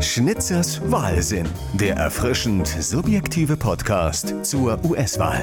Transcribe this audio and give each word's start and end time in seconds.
Schnitzers 0.00 0.80
Wahlsinn, 0.90 1.48
der 1.72 1.96
erfrischend 1.96 2.68
subjektive 2.68 3.56
Podcast 3.56 4.34
zur 4.44 4.78
US-Wahl. 4.84 5.42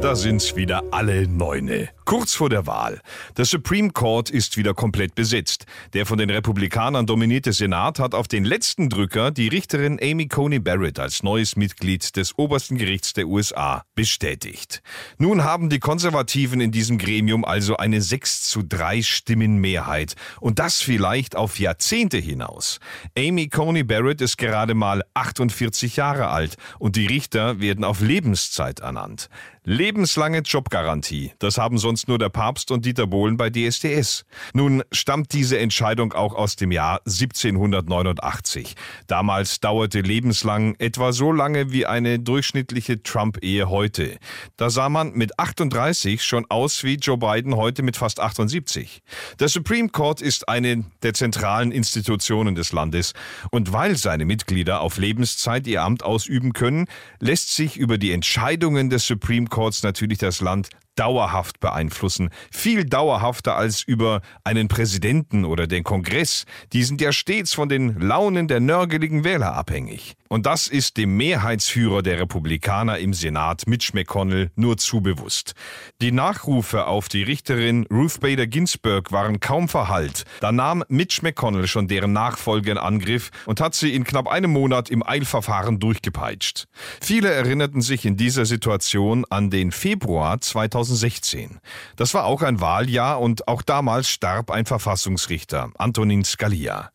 Da 0.00 0.14
sind's 0.16 0.56
wieder 0.56 0.82
alle 0.90 1.28
Neune. 1.28 1.95
Kurz 2.06 2.34
vor 2.34 2.48
der 2.48 2.68
Wahl. 2.68 3.00
Der 3.36 3.46
Supreme 3.46 3.90
Court 3.90 4.30
ist 4.30 4.56
wieder 4.56 4.74
komplett 4.74 5.16
besetzt. 5.16 5.66
Der 5.92 6.06
von 6.06 6.18
den 6.18 6.30
Republikanern 6.30 7.04
dominierte 7.04 7.52
Senat 7.52 7.98
hat 7.98 8.14
auf 8.14 8.28
den 8.28 8.44
letzten 8.44 8.88
Drücker 8.88 9.32
die 9.32 9.48
Richterin 9.48 9.98
Amy 10.00 10.28
Coney 10.28 10.60
Barrett 10.60 11.00
als 11.00 11.24
neues 11.24 11.56
Mitglied 11.56 12.14
des 12.14 12.38
obersten 12.38 12.78
Gerichts 12.78 13.12
der 13.12 13.26
USA 13.26 13.82
bestätigt. 13.96 14.84
Nun 15.18 15.42
haben 15.42 15.68
die 15.68 15.80
Konservativen 15.80 16.60
in 16.60 16.70
diesem 16.70 16.98
Gremium 16.98 17.44
also 17.44 17.76
eine 17.76 18.00
6 18.00 18.50
zu 18.50 18.62
3 18.62 19.02
Stimmenmehrheit. 19.02 20.14
Und 20.38 20.60
das 20.60 20.80
vielleicht 20.80 21.34
auf 21.34 21.58
Jahrzehnte 21.58 22.18
hinaus. 22.18 22.78
Amy 23.18 23.48
Coney 23.48 23.82
Barrett 23.82 24.20
ist 24.20 24.38
gerade 24.38 24.74
mal 24.74 25.02
48 25.14 25.96
Jahre 25.96 26.28
alt 26.28 26.54
und 26.78 26.94
die 26.94 27.06
Richter 27.06 27.58
werden 27.58 27.82
auf 27.82 28.00
Lebenszeit 28.00 28.78
ernannt. 28.78 29.28
Lebenslange 29.68 30.42
Jobgarantie. 30.42 31.32
Das 31.40 31.58
haben 31.58 31.78
sonst 31.78 31.95
nur 32.06 32.18
der 32.18 32.30
Papst 32.30 32.70
und 32.70 32.86
Dieter 32.86 33.06
Bohlen 33.06 33.36
bei 33.36 33.50
DSDS. 33.50 34.24
Nun 34.54 34.82
stammt 34.92 35.32
diese 35.32 35.58
Entscheidung 35.58 36.12
auch 36.12 36.34
aus 36.34 36.56
dem 36.56 36.72
Jahr 36.72 37.00
1789. 37.04 38.74
Damals 39.06 39.60
dauerte 39.60 40.00
lebenslang 40.00 40.76
etwa 40.78 41.12
so 41.12 41.32
lange 41.32 41.72
wie 41.72 41.84
eine 41.84 42.18
durchschnittliche 42.18 43.02
Trump-Ehe 43.02 43.68
heute. 43.68 44.16
Da 44.56 44.70
sah 44.70 44.88
man 44.88 45.12
mit 45.12 45.38
38 45.38 46.22
schon 46.22 46.46
aus 46.48 46.84
wie 46.84 46.94
Joe 46.94 47.18
Biden 47.18 47.56
heute 47.56 47.82
mit 47.82 47.96
fast 47.96 48.20
78. 48.20 49.02
Der 49.40 49.48
Supreme 49.48 49.88
Court 49.90 50.22
ist 50.22 50.48
eine 50.48 50.84
der 51.02 51.12
zentralen 51.12 51.70
Institutionen 51.70 52.54
des 52.54 52.72
Landes 52.72 53.12
und 53.50 53.72
weil 53.72 53.96
seine 53.96 54.24
Mitglieder 54.24 54.80
auf 54.80 54.96
Lebenszeit 54.96 55.66
ihr 55.66 55.82
Amt 55.82 56.02
ausüben 56.02 56.52
können, 56.52 56.86
lässt 57.20 57.54
sich 57.54 57.76
über 57.76 57.98
die 57.98 58.12
Entscheidungen 58.12 58.90
des 58.90 59.06
Supreme 59.06 59.46
Court 59.48 59.66
Courts 59.66 59.82
natürlich 59.82 60.18
das 60.18 60.40
Land 60.42 60.68
dauerhaft 60.96 61.60
beeinflussen. 61.60 62.30
Viel 62.50 62.84
dauerhafter 62.84 63.56
als 63.56 63.82
über 63.82 64.22
einen 64.42 64.68
Präsidenten 64.68 65.44
oder 65.44 65.66
den 65.66 65.84
Kongress. 65.84 66.44
Die 66.72 66.82
sind 66.82 67.00
ja 67.00 67.12
stets 67.12 67.54
von 67.54 67.68
den 67.68 68.00
Launen 68.00 68.48
der 68.48 68.60
nörgeligen 68.60 69.22
Wähler 69.22 69.54
abhängig. 69.54 70.16
Und 70.28 70.46
das 70.46 70.66
ist 70.66 70.96
dem 70.96 71.16
Mehrheitsführer 71.16 72.02
der 72.02 72.18
Republikaner 72.18 72.98
im 72.98 73.14
Senat, 73.14 73.68
Mitch 73.68 73.92
McConnell, 73.94 74.50
nur 74.56 74.76
zu 74.76 75.00
bewusst. 75.00 75.52
Die 76.00 76.10
Nachrufe 76.10 76.86
auf 76.86 77.08
die 77.08 77.22
Richterin 77.22 77.86
Ruth 77.92 78.18
Bader 78.20 78.48
Ginsburg 78.48 79.12
waren 79.12 79.38
kaum 79.38 79.68
verhallt. 79.68 80.24
Da 80.40 80.50
nahm 80.50 80.82
Mitch 80.88 81.20
McConnell 81.22 81.68
schon 81.68 81.86
deren 81.86 82.12
Nachfolge 82.12 82.72
in 82.72 82.78
Angriff 82.78 83.30
und 83.44 83.60
hat 83.60 83.76
sie 83.76 83.94
in 83.94 84.02
knapp 84.02 84.26
einem 84.26 84.50
Monat 84.50 84.90
im 84.90 85.06
Eilverfahren 85.06 85.78
durchgepeitscht. 85.78 86.64
Viele 87.00 87.32
erinnerten 87.32 87.82
sich 87.82 88.04
in 88.04 88.16
dieser 88.16 88.46
Situation 88.46 89.24
an 89.30 89.50
den 89.50 89.70
Februar 89.70 90.40
2000 90.40 90.85
2016. 90.86 91.58
Das 91.96 92.14
war 92.14 92.24
auch 92.24 92.42
ein 92.42 92.60
Wahljahr 92.60 93.20
und 93.20 93.48
auch 93.48 93.62
damals 93.62 94.08
starb 94.08 94.50
ein 94.50 94.66
Verfassungsrichter, 94.66 95.70
Antonin 95.78 96.24
Scalia. 96.24 96.90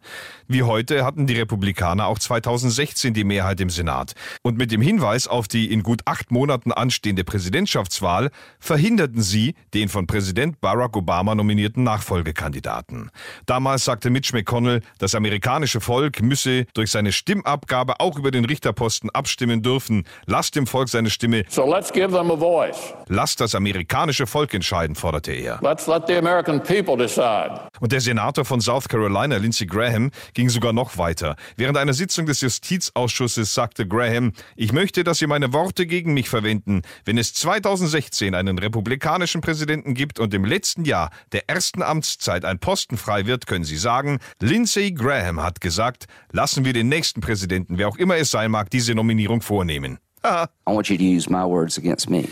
Wie 0.47 0.63
heute 0.63 1.05
hatten 1.05 1.27
die 1.27 1.37
Republikaner 1.37 2.07
auch 2.07 2.19
2016 2.19 3.13
die 3.13 3.23
Mehrheit 3.23 3.61
im 3.61 3.69
Senat. 3.69 4.13
Und 4.41 4.57
mit 4.57 4.71
dem 4.71 4.81
Hinweis 4.81 5.27
auf 5.27 5.47
die 5.47 5.71
in 5.71 5.81
gut 5.81 6.01
acht 6.05 6.31
Monaten 6.31 6.71
anstehende 6.71 7.23
Präsidentschaftswahl 7.23 8.31
verhinderten 8.59 9.21
sie 9.21 9.55
den 9.73 9.87
von 9.87 10.07
Präsident 10.07 10.59
Barack 10.59 10.97
Obama 10.97 11.35
nominierten 11.35 11.83
Nachfolgekandidaten. 11.83 13.11
Damals 13.45 13.85
sagte 13.85 14.09
Mitch 14.09 14.35
McConnell, 14.35 14.81
das 14.99 15.15
amerikanische 15.15 15.79
Volk 15.79 16.21
müsse 16.21 16.65
durch 16.73 16.91
seine 16.91 17.13
Stimmabgabe 17.13 17.99
auch 17.99 18.17
über 18.17 18.31
den 18.31 18.43
Richterposten 18.43 19.09
abstimmen 19.09 19.61
dürfen. 19.61 20.03
Lasst 20.25 20.55
dem 20.55 20.67
Volk 20.67 20.89
seine 20.89 21.09
Stimme. 21.09 21.45
So 21.47 21.65
let's 21.65 21.93
give 21.93 22.09
them 22.09 22.29
a 22.29 22.37
voice. 22.37 22.93
Lasst 23.07 23.39
das 23.39 23.55
amerikanische 23.55 23.80
Volk 24.25 24.53
entscheiden, 24.53 24.95
forderte 24.95 25.31
er. 25.31 25.59
Let's 25.61 25.87
let 25.87 26.03
the 26.07 26.15
American 26.15 26.61
people 26.61 26.97
decide. 26.97 27.59
Und 27.79 27.91
der 27.91 28.01
Senator 28.01 28.45
von 28.45 28.61
South 28.61 28.87
Carolina, 28.87 29.37
Lindsey 29.37 29.65
Graham, 29.65 30.11
ging 30.33 30.49
sogar 30.49 30.73
noch 30.73 30.97
weiter. 30.97 31.35
Während 31.57 31.77
einer 31.77 31.93
Sitzung 31.93 32.25
des 32.25 32.41
Justizausschusses 32.41 33.53
sagte 33.53 33.87
Graham, 33.87 34.33
ich 34.55 34.73
möchte, 34.73 35.03
dass 35.03 35.19
Sie 35.19 35.27
meine 35.27 35.53
Worte 35.53 35.85
gegen 35.85 36.13
mich 36.13 36.29
verwenden. 36.29 36.81
Wenn 37.05 37.17
es 37.17 37.33
2016 37.33 38.35
einen 38.35 38.57
republikanischen 38.57 39.41
Präsidenten 39.41 39.93
gibt 39.93 40.19
und 40.19 40.33
im 40.33 40.45
letzten 40.45 40.85
Jahr 40.85 41.09
der 41.31 41.49
ersten 41.49 41.81
Amtszeit 41.81 42.45
ein 42.45 42.59
Posten 42.59 42.97
frei 42.97 43.25
wird, 43.25 43.47
können 43.47 43.63
Sie 43.63 43.77
sagen, 43.77 44.19
Lindsey 44.39 44.91
Graham 44.91 45.41
hat 45.41 45.61
gesagt, 45.61 46.05
lassen 46.31 46.65
wir 46.65 46.73
den 46.73 46.89
nächsten 46.89 47.21
Präsidenten, 47.21 47.77
wer 47.77 47.87
auch 47.87 47.97
immer 47.97 48.17
es 48.17 48.31
sein 48.31 48.51
mag, 48.51 48.69
diese 48.69 48.95
Nominierung 48.95 49.41
vornehmen. 49.41 49.99
I 50.23 50.45
want 50.67 50.89
you 50.89 50.97
to 50.97 51.03
use 51.03 51.29
my 51.29 51.43
words 51.43 51.77
against 51.77 52.09
me. 52.09 52.29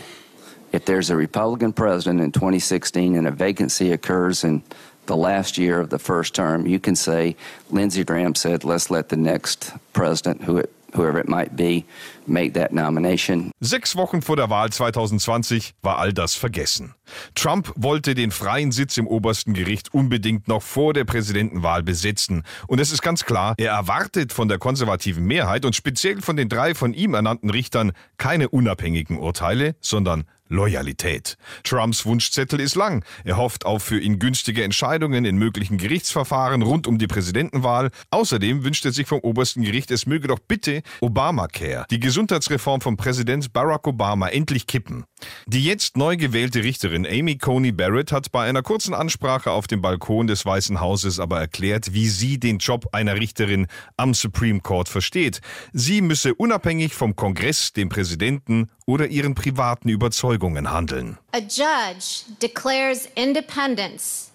If 0.72 0.84
there's 0.84 1.10
a 1.10 1.16
Republican 1.16 1.72
president 1.72 2.20
in 2.20 2.32
2016 2.32 3.16
and 3.16 3.26
a 3.26 3.30
vacancy 3.30 3.92
occurs 3.92 4.44
in 4.44 4.62
the 5.06 5.16
last 5.16 5.58
year 5.58 5.80
of 5.80 5.90
the 5.90 5.98
first 5.98 6.34
term, 6.34 6.66
you 6.66 6.78
can 6.78 6.94
say 6.94 7.36
Lindsey 7.70 8.04
Graham 8.04 8.34
said, 8.34 8.62
let's 8.64 8.90
let 8.90 9.08
the 9.08 9.16
next 9.16 9.72
president, 9.92 10.44
who 10.44 10.58
it 10.58 10.70
whoever 10.94 11.18
it 11.18 11.28
might 11.28 11.56
be, 11.56 11.84
make 12.26 12.54
that 12.54 12.72
nomination. 12.72 13.52
Sechs 13.60 13.96
Wochen 13.96 14.22
vor 14.22 14.36
der 14.36 14.50
Wahl 14.50 14.70
2020 14.70 15.74
war 15.82 15.98
all 15.98 16.12
das 16.12 16.34
vergessen. 16.34 16.94
Trump 17.34 17.72
wollte 17.76 18.14
den 18.14 18.30
freien 18.30 18.72
Sitz 18.72 18.96
im 18.96 19.06
obersten 19.06 19.54
Gericht 19.54 19.92
unbedingt 19.92 20.48
noch 20.48 20.62
vor 20.62 20.92
der 20.92 21.04
Präsidentenwahl 21.04 21.82
besetzen. 21.82 22.44
Und 22.66 22.80
es 22.80 22.92
ist 22.92 23.02
ganz 23.02 23.24
klar, 23.24 23.54
er 23.56 23.72
erwartet 23.72 24.32
von 24.32 24.48
der 24.48 24.58
konservativen 24.58 25.24
Mehrheit 25.24 25.64
und 25.64 25.74
speziell 25.74 26.20
von 26.20 26.36
den 26.36 26.48
drei 26.48 26.74
von 26.74 26.94
ihm 26.94 27.14
ernannten 27.14 27.50
Richtern 27.50 27.92
keine 28.16 28.48
unabhängigen 28.48 29.18
Urteile, 29.18 29.74
sondern 29.80 30.24
Loyalität. 30.50 31.38
Trumps 31.64 32.04
Wunschzettel 32.04 32.60
ist 32.60 32.74
lang. 32.74 33.04
Er 33.24 33.38
hofft 33.38 33.64
auf 33.64 33.82
für 33.82 33.98
ihn 33.98 34.18
günstige 34.18 34.64
Entscheidungen 34.64 35.24
in 35.24 35.36
möglichen 35.36 35.78
Gerichtsverfahren 35.78 36.62
rund 36.62 36.86
um 36.86 36.98
die 36.98 37.06
Präsidentenwahl. 37.06 37.90
Außerdem 38.10 38.64
wünscht 38.64 38.84
er 38.84 38.92
sich 38.92 39.06
vom 39.06 39.20
obersten 39.20 39.62
Gericht, 39.62 39.90
es 39.90 40.06
möge 40.06 40.28
doch 40.28 40.40
bitte 40.40 40.82
Obamacare, 41.00 41.86
die 41.90 42.00
Gesundheitsreform 42.00 42.80
von 42.80 42.96
Präsident 42.96 43.52
Barack 43.52 43.86
Obama, 43.86 44.28
endlich 44.28 44.66
kippen. 44.66 45.04
Die 45.46 45.64
jetzt 45.64 45.96
neu 45.96 46.16
gewählte 46.16 46.64
Richterin 46.64 47.06
Amy 47.06 47.38
Coney 47.38 47.72
Barrett 47.72 48.12
hat 48.12 48.32
bei 48.32 48.48
einer 48.48 48.62
kurzen 48.62 48.94
Ansprache 48.94 49.50
auf 49.50 49.66
dem 49.66 49.80
Balkon 49.80 50.26
des 50.26 50.44
Weißen 50.44 50.80
Hauses 50.80 51.20
aber 51.20 51.40
erklärt, 51.40 51.92
wie 51.94 52.08
sie 52.08 52.38
den 52.38 52.58
Job 52.58 52.88
einer 52.92 53.16
Richterin 53.16 53.66
am 53.96 54.14
Supreme 54.14 54.60
Court 54.60 54.88
versteht. 54.88 55.40
Sie 55.72 56.00
müsse 56.00 56.34
unabhängig 56.34 56.94
vom 56.94 57.14
Kongress, 57.14 57.72
dem 57.72 57.88
Präsidenten 57.88 58.68
oder 58.90 59.06
ihren 59.06 59.34
privaten 59.34 59.88
Überzeugungen 59.88 60.70
handeln. 60.70 61.18
A 61.32 61.40
judge 61.40 62.24
declares 62.40 63.08
independence 63.14 64.30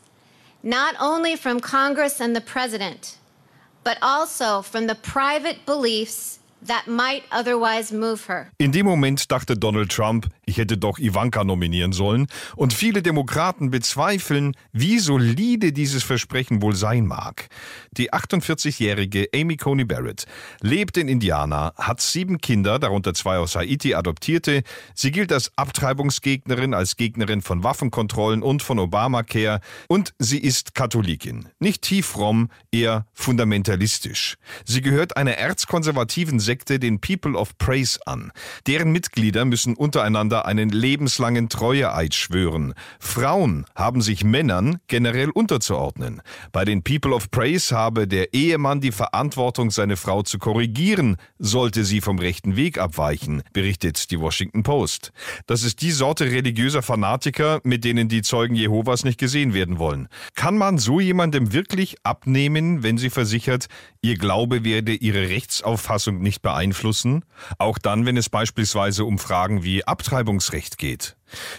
not 0.64 0.96
only 1.00 1.36
from 1.36 1.60
Congress 1.60 2.20
and 2.20 2.36
the 2.36 2.42
president, 2.42 3.18
but 3.84 3.98
also 4.02 4.64
from 4.64 4.88
the 4.88 4.96
private 4.96 5.66
beliefs 5.66 6.40
that 6.62 6.88
might 6.88 7.24
otherwise 7.32 7.92
move 7.92 8.26
her. 8.28 8.50
In 8.58 8.72
dem 8.72 8.86
Moment 8.86 9.30
dachte 9.30 9.56
Donald 9.56 9.90
Trump, 9.90 10.28
ich 10.46 10.58
hätte 10.58 10.78
doch 10.78 11.00
Ivanka 11.00 11.44
nominieren 11.44 11.92
sollen, 11.92 12.28
und 12.56 12.74
viele 12.74 13.02
Demokraten 13.02 13.72
bezweifeln, 13.72 14.56
wie 14.72 15.00
solide 15.00 15.72
dieses 15.72 16.04
Versprechen 16.04 16.62
wohl 16.62 16.76
sein 16.76 17.06
mag. 17.06 17.48
Die 17.92 18.14
48-jährige 18.14 19.30
Amy 19.34 19.58
Coney 19.58 19.86
Barrett 19.86 20.26
lebt 20.62 20.98
in 20.98 21.08
Indiana, 21.08 21.74
hat 21.78 22.02
sieben 22.02 22.40
Kinder, 22.40 22.80
darunter 22.80 23.14
zwei 23.14 23.38
aus 23.38 23.56
Haiti 23.56 23.94
adoptierte. 23.96 24.64
Sie 24.94 25.12
gilt 25.12 25.32
als 25.32 25.52
Abtreibungsgegnerin, 25.56 26.74
als 26.74 26.98
Gegnerin 26.98 27.42
von 27.42 27.64
Waffenkontrollen 27.64 28.44
und 28.44 28.62
von 28.62 28.80
Obamacare 28.80 29.62
und 29.88 30.14
sie 30.20 30.40
ist 30.40 30.76
Katholikin. 30.76 31.48
Nicht 31.60 31.82
tief 31.82 32.08
fromm, 32.08 32.50
eher 32.72 33.06
fundamentalistisch. 33.14 34.36
Sie 34.66 34.82
gehört 34.82 35.18
einer 35.18 35.38
erzkonservativen 35.38 36.40
Sekte 36.40 36.80
den 36.80 37.00
People 37.00 37.38
of 37.38 37.58
Praise 37.58 38.00
an. 38.06 38.32
Deren 38.68 38.92
Mitglieder 38.92 39.46
müssen 39.46 39.76
untereinander 39.76 40.35
einen 40.42 40.70
lebenslangen 40.70 41.50
Treueeid 41.50 42.14
schwören. 42.14 42.74
Frauen 43.00 43.66
haben 43.76 44.02
sich 44.02 44.24
Männern 44.24 44.80
generell 44.88 45.30
unterzuordnen. 45.30 46.22
Bei 46.52 46.66
den 46.66 46.84
People 46.84 47.14
of 47.14 47.32
Praise 47.32 47.76
habe 47.76 48.08
der 48.08 48.34
Ehemann 48.34 48.82
die 48.82 48.92
Verantwortung, 48.92 49.72
seine 49.72 49.96
Frau 49.96 50.24
zu 50.24 50.40
korrigieren, 50.40 51.18
sollte 51.40 51.86
sie 51.86 52.02
vom 52.02 52.20
rechten 52.20 52.56
Weg 52.56 52.78
abweichen, 52.78 53.44
berichtet 53.54 54.12
die 54.12 54.20
Washington 54.20 54.64
Post. 54.64 55.12
Das 55.46 55.64
ist 55.64 55.82
die 55.82 55.92
Sorte 55.92 56.26
religiöser 56.26 56.82
Fanatiker, 56.82 57.62
mit 57.64 57.84
denen 57.84 58.10
die 58.10 58.22
Zeugen 58.22 58.56
Jehovas 58.56 59.04
nicht 59.04 59.20
gesehen 59.20 59.54
werden 59.54 59.80
wollen. 59.80 60.08
Kann 60.36 60.58
man 60.58 60.78
so 60.78 61.00
jemandem 61.00 61.54
wirklich 61.54 61.96
abnehmen, 62.04 62.84
wenn 62.84 62.98
sie 62.98 63.10
versichert, 63.10 63.68
ihr 64.02 64.18
Glaube 64.18 64.64
werde 64.64 64.94
ihre 64.94 65.30
Rechtsauffassung 65.30 66.22
nicht 66.22 66.42
beeinflussen, 66.42 67.26
auch 67.58 67.78
dann, 67.78 68.06
wenn 68.06 68.18
es 68.18 68.30
beispielsweise 68.30 69.06
um 69.06 69.20
Fragen 69.20 69.64
wie 69.64 69.86
Abtreibungsrecht 70.26 70.80
geht. 70.80 71.16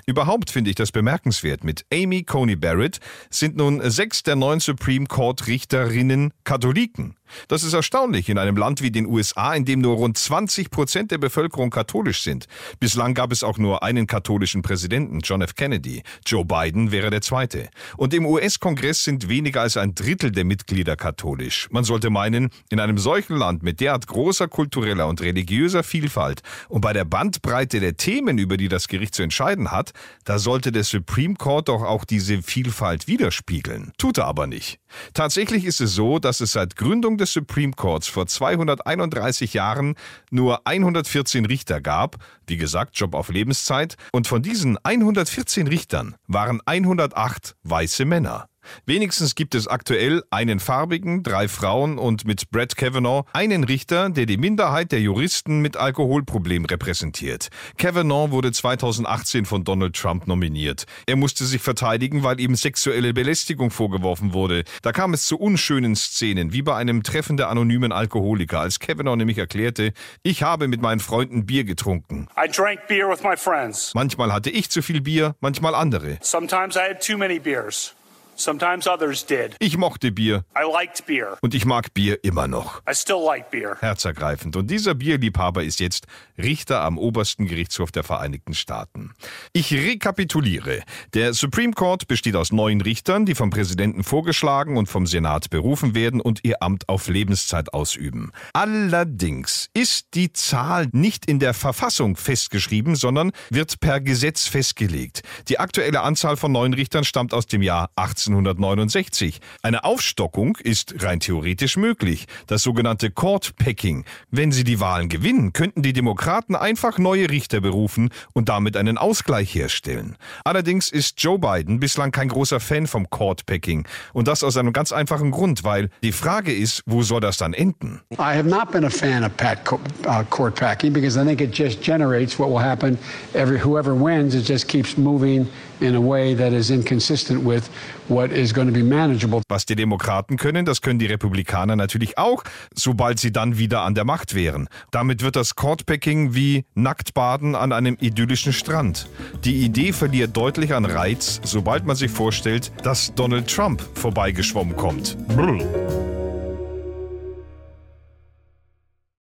Überhaupt 0.06 0.50
finde 0.50 0.70
ich 0.70 0.76
das 0.76 0.92
bemerkenswert. 0.92 1.64
Mit 1.64 1.84
Amy 1.92 2.24
Coney 2.24 2.56
Barrett 2.56 3.00
sind 3.30 3.56
nun 3.56 3.80
sechs 3.90 4.22
der 4.22 4.36
neun 4.36 4.60
Supreme 4.60 5.06
Court 5.06 5.46
Richterinnen 5.46 6.32
Katholiken. 6.44 7.16
Das 7.48 7.62
ist 7.62 7.72
erstaunlich 7.72 8.28
in 8.28 8.38
einem 8.38 8.56
Land 8.56 8.82
wie 8.82 8.90
den 8.90 9.06
USA, 9.06 9.54
in 9.54 9.64
dem 9.64 9.80
nur 9.80 9.96
rund 9.96 10.16
20 10.16 10.70
Prozent 10.70 11.10
der 11.10 11.18
Bevölkerung 11.18 11.70
katholisch 11.70 12.22
sind. 12.22 12.46
Bislang 12.80 13.14
gab 13.14 13.32
es 13.32 13.42
auch 13.42 13.58
nur 13.58 13.82
einen 13.82 14.06
katholischen 14.06 14.62
Präsidenten, 14.62 15.20
John 15.20 15.42
F. 15.42 15.54
Kennedy. 15.54 16.02
Joe 16.24 16.44
Biden 16.44 16.92
wäre 16.92 17.10
der 17.10 17.20
zweite. 17.20 17.68
Und 17.96 18.14
im 18.14 18.26
US-Kongress 18.26 19.04
sind 19.04 19.28
weniger 19.28 19.62
als 19.62 19.76
ein 19.76 19.94
Drittel 19.94 20.30
der 20.30 20.44
Mitglieder 20.44 20.96
katholisch. 20.96 21.68
Man 21.70 21.84
sollte 21.84 22.10
meinen, 22.10 22.50
in 22.70 22.80
einem 22.80 22.98
solchen 22.98 23.36
Land 23.36 23.62
mit 23.62 23.80
derart 23.80 24.06
großer 24.06 24.48
kultureller 24.48 25.06
und 25.06 25.20
religiöser 25.20 25.82
Vielfalt 25.82 26.42
und 26.68 26.80
bei 26.80 26.92
der 26.92 27.04
Bandbreite 27.04 27.80
der 27.80 27.96
Themen, 27.96 28.38
über 28.38 28.56
die 28.56 28.68
das 28.68 28.88
Gericht 28.88 29.14
zu 29.14 29.22
entscheiden 29.22 29.65
hat, 29.70 29.92
da 30.24 30.38
sollte 30.38 30.72
der 30.72 30.84
Supreme 30.84 31.34
Court 31.34 31.68
doch 31.68 31.82
auch 31.82 32.04
diese 32.04 32.42
Vielfalt 32.42 33.06
widerspiegeln. 33.06 33.92
Tut 33.98 34.18
er 34.18 34.26
aber 34.26 34.46
nicht. 34.46 34.78
Tatsächlich 35.14 35.64
ist 35.64 35.80
es 35.80 35.94
so, 35.94 36.18
dass 36.18 36.40
es 36.40 36.52
seit 36.52 36.76
Gründung 36.76 37.18
des 37.18 37.32
Supreme 37.32 37.72
Courts 37.72 38.08
vor 38.08 38.26
231 38.26 39.54
Jahren 39.54 39.94
nur 40.30 40.66
114 40.66 41.44
Richter 41.44 41.80
gab, 41.80 42.16
wie 42.46 42.56
gesagt, 42.56 42.98
Job 42.98 43.14
auf 43.14 43.28
Lebenszeit, 43.28 43.96
und 44.12 44.26
von 44.26 44.42
diesen 44.42 44.78
114 44.82 45.66
Richtern 45.66 46.16
waren 46.26 46.60
108 46.64 47.56
weiße 47.62 48.04
Männer. 48.04 48.48
Wenigstens 48.86 49.34
gibt 49.34 49.54
es 49.54 49.66
aktuell 49.66 50.22
einen 50.30 50.60
farbigen, 50.60 51.22
drei 51.22 51.48
Frauen 51.48 51.98
und 51.98 52.26
mit 52.26 52.50
Brett 52.50 52.76
Kavanaugh 52.76 53.26
einen 53.32 53.64
Richter, 53.64 54.10
der 54.10 54.26
die 54.26 54.36
Minderheit 54.36 54.92
der 54.92 55.00
Juristen 55.00 55.60
mit 55.60 55.76
Alkoholproblem 55.76 56.64
repräsentiert. 56.64 57.48
Kavanaugh 57.78 58.30
wurde 58.30 58.52
2018 58.52 59.44
von 59.44 59.64
Donald 59.64 59.96
Trump 59.96 60.26
nominiert. 60.26 60.86
Er 61.06 61.16
musste 61.16 61.44
sich 61.44 61.62
verteidigen, 61.62 62.22
weil 62.22 62.40
ihm 62.40 62.54
sexuelle 62.54 63.12
Belästigung 63.12 63.70
vorgeworfen 63.70 64.32
wurde. 64.32 64.64
Da 64.82 64.92
kam 64.92 65.14
es 65.14 65.26
zu 65.26 65.38
unschönen 65.38 65.96
Szenen, 65.96 66.52
wie 66.52 66.62
bei 66.62 66.76
einem 66.76 67.02
Treffen 67.02 67.36
der 67.36 67.48
anonymen 67.48 67.92
Alkoholiker, 67.92 68.60
als 68.60 68.78
Kavanaugh 68.80 69.16
nämlich 69.16 69.38
erklärte, 69.38 69.92
ich 70.22 70.42
habe 70.42 70.68
mit 70.68 70.80
meinen 70.80 71.00
Freunden 71.00 71.46
Bier 71.46 71.64
getrunken. 71.64 72.28
I 72.36 72.48
drank 72.50 72.86
beer 72.88 73.08
with 73.08 73.22
my 73.22 73.36
friends. 73.36 73.92
Manchmal 73.94 74.32
hatte 74.32 74.50
ich 74.50 74.70
zu 74.70 74.82
viel 74.82 75.00
Bier, 75.00 75.34
manchmal 75.40 75.74
andere. 75.74 76.18
Sometimes 76.20 76.76
I 76.76 76.90
had 76.90 77.04
too 77.04 77.16
many 77.16 77.38
beers. 77.38 77.94
Sometimes 78.38 78.86
others 78.86 79.24
did. 79.24 79.56
Ich 79.58 79.76
mochte 79.78 80.12
Bier 80.12 80.44
I 80.56 80.70
liked 80.70 81.06
beer. 81.06 81.38
und 81.40 81.54
ich 81.54 81.64
mag 81.64 81.94
Bier 81.94 82.22
immer 82.22 82.46
noch. 82.46 82.82
I 82.88 82.94
still 82.94 83.22
like 83.24 83.50
beer. 83.50 83.76
Herzergreifend. 83.80 84.56
Und 84.56 84.70
dieser 84.70 84.94
Bierliebhaber 84.94 85.64
ist 85.64 85.80
jetzt 85.80 86.06
Richter 86.36 86.82
am 86.82 86.98
obersten 86.98 87.46
Gerichtshof 87.46 87.92
der 87.92 88.04
Vereinigten 88.04 88.52
Staaten. 88.54 89.14
Ich 89.54 89.72
rekapituliere. 89.72 90.82
Der 91.14 91.32
Supreme 91.32 91.72
Court 91.72 92.08
besteht 92.08 92.36
aus 92.36 92.52
neun 92.52 92.82
Richtern, 92.82 93.24
die 93.24 93.34
vom 93.34 93.48
Präsidenten 93.50 94.04
vorgeschlagen 94.04 94.76
und 94.76 94.88
vom 94.88 95.06
Senat 95.06 95.48
berufen 95.48 95.94
werden 95.94 96.20
und 96.20 96.40
ihr 96.44 96.62
Amt 96.62 96.88
auf 96.88 97.08
Lebenszeit 97.08 97.72
ausüben. 97.72 98.32
Allerdings 98.52 99.70
ist 99.72 100.08
die 100.14 100.32
Zahl 100.32 100.88
nicht 100.92 101.26
in 101.26 101.38
der 101.38 101.54
Verfassung 101.54 102.16
festgeschrieben, 102.16 102.96
sondern 102.96 103.32
wird 103.50 103.80
per 103.80 104.00
Gesetz 104.00 104.46
festgelegt. 104.46 105.22
Die 105.48 105.58
aktuelle 105.58 106.02
Anzahl 106.02 106.36
von 106.36 106.52
neun 106.52 106.74
Richtern 106.74 107.04
stammt 107.04 107.32
aus 107.32 107.46
dem 107.46 107.62
Jahr 107.62 107.90
1869. 108.26 109.40
Eine 109.62 109.84
Aufstockung 109.84 110.56
ist 110.56 111.02
rein 111.02 111.20
theoretisch 111.20 111.76
möglich. 111.76 112.26
Das 112.46 112.62
sogenannte 112.62 113.10
Court 113.10 113.56
Packing. 113.56 114.04
Wenn 114.30 114.52
sie 114.52 114.64
die 114.64 114.80
Wahlen 114.80 115.08
gewinnen, 115.08 115.52
könnten 115.52 115.82
die 115.82 115.92
Demokraten 115.92 116.56
einfach 116.56 116.98
neue 116.98 117.30
Richter 117.30 117.60
berufen 117.60 118.10
und 118.32 118.48
damit 118.48 118.76
einen 118.76 118.98
Ausgleich 118.98 119.54
herstellen. 119.54 120.16
Allerdings 120.44 120.90
ist 120.90 121.22
Joe 121.22 121.38
Biden 121.38 121.80
bislang 121.80 122.10
kein 122.10 122.28
großer 122.28 122.60
Fan 122.60 122.86
vom 122.86 123.08
Court 123.10 123.46
Packing. 123.46 123.86
Und 124.12 124.28
das 124.28 124.42
aus 124.44 124.56
einem 124.56 124.72
ganz 124.72 124.92
einfachen 124.92 125.30
Grund, 125.30 125.64
weil 125.64 125.90
die 126.02 126.12
Frage 126.12 126.52
ist, 126.52 126.82
wo 126.86 127.02
soll 127.02 127.20
das 127.20 127.36
dann 127.36 127.54
enden? 127.54 128.00
I 128.12 128.36
have 128.36 128.48
not 128.48 128.70
been 128.72 128.84
a 128.84 128.90
fan 128.90 129.24
of 129.24 129.36
pat 129.36 129.64
co- 129.64 129.80
uh, 130.06 130.22
court 130.30 130.54
packing 130.56 130.92
because 130.92 131.20
I 131.20 131.24
think 131.24 131.40
it 131.40 131.56
just 131.56 131.82
generates 131.82 132.38
what 132.38 132.48
will 132.48 132.62
happen. 132.62 132.98
Every 133.34 133.58
whoever 133.58 133.94
wins, 133.94 134.34
it 134.34 134.46
just 134.46 134.68
keeps 134.68 134.96
moving 134.96 135.48
in 135.80 135.94
a 135.94 136.00
way 136.00 136.34
that 136.34 136.52
is 136.52 136.70
inconsistent 136.70 137.42
with 137.44 137.68
what 138.16 138.32
is 138.32 138.54
going 138.54 138.66
to 138.66 138.72
be 138.72 138.82
manageable. 138.82 139.42
Was 139.48 139.66
die 139.66 139.76
Demokraten 139.76 140.38
können, 140.38 140.64
das 140.64 140.80
können 140.80 140.98
die 140.98 141.06
Republikaner 141.06 141.76
natürlich 141.76 142.16
auch, 142.16 142.42
sobald 142.74 143.20
sie 143.20 143.30
dann 143.30 143.58
wieder 143.58 143.82
an 143.82 143.94
der 143.94 144.04
Macht 144.04 144.34
wären. 144.34 144.68
Damit 144.90 145.22
wird 145.22 145.36
das 145.36 145.54
Courtpacking 145.54 146.34
wie 146.34 146.64
Nacktbaden 146.74 147.54
an 147.54 147.72
einem 147.72 147.98
idyllischen 148.00 148.54
Strand. 148.54 149.06
Die 149.44 149.56
Idee 149.64 149.92
verliert 149.92 150.34
deutlich 150.34 150.72
an 150.72 150.86
Reiz, 150.86 151.42
sobald 151.44 151.84
man 151.84 151.94
sich 151.94 152.10
vorstellt, 152.10 152.72
dass 152.82 153.14
Donald 153.14 153.54
Trump 153.54 153.82
vorbeigeschwommen 153.94 154.76
kommt. 154.76 155.18
Brr. 155.28 156.15